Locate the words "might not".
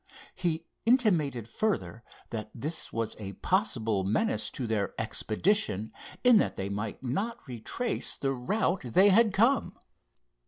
6.69-7.45